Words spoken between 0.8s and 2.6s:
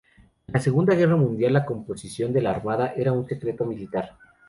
Guerra Mundial, la composición de la